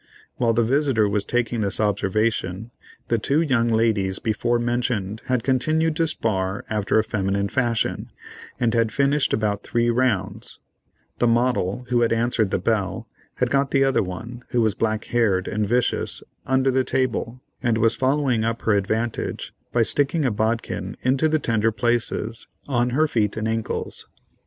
[0.37, 2.71] While the visitor was taking this observation,
[3.09, 8.09] the two young ladies before mentioned had continued to spar after a feminine fashion,
[8.59, 10.57] and had finished about three rounds;
[11.19, 15.03] the model, who had answered the bell, had got the other one, who was black
[15.05, 20.31] haired and vicious, under the table, and was following up her advantage by sticking a
[20.31, 24.07] bodkin into the tender places on her feet and ancles.